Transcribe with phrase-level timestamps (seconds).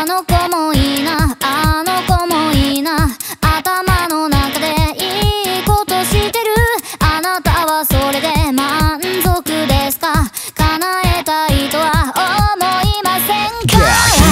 [0.00, 2.96] あの子もいいなあの子もいいな
[3.42, 6.54] 頭の中でいいことしてる。
[7.00, 10.14] あなたはそれで満足ですか？
[10.54, 12.14] 叶えたいとは
[12.56, 13.76] 思いませんか？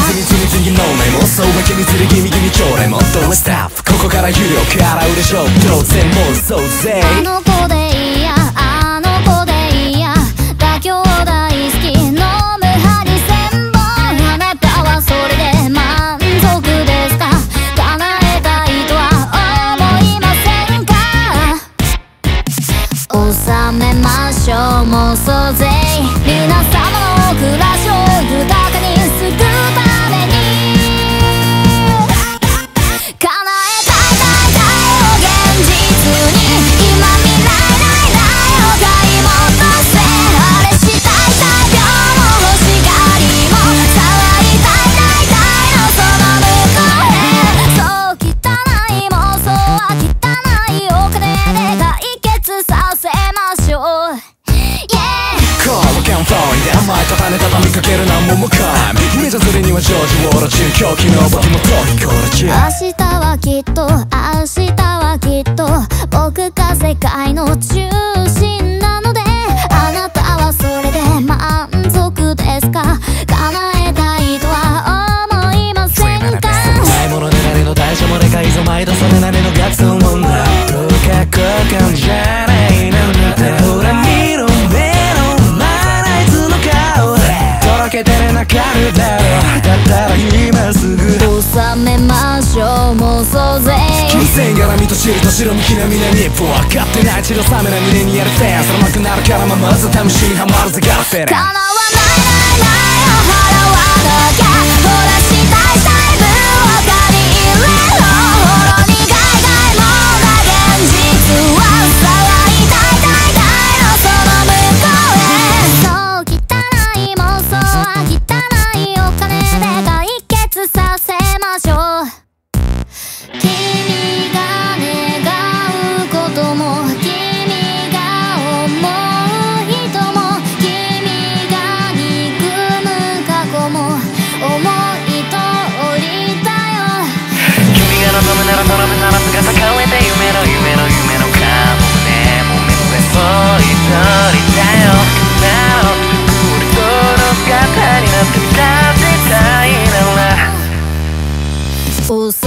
[0.09, 7.78] 次々次々のメモそうわけにずるギミギミ朝礼もドレスタッフここから有料からうでしょう当然もうそうぜあの子で
[24.48, 25.88] 消耗そうぜ
[59.78, 64.58] 夢じゃずれにはジョージ・ウォールチ狂気の武器も遠いこれじゃ明日はきっと明日。
[91.69, 93.77] 収めましょうもうそうぜ。
[94.11, 101.88] 金銭絡みと汁と白みきなみな日本分かってない血の冷めない胸にやるフェンス甘くなるからまあまず試しにはまるぜガラフェラ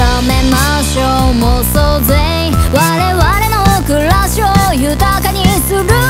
[0.02, 1.06] 覚めましょう。
[1.38, 2.16] 妄想税
[2.74, 6.01] 我々の暮らしを豊かにする。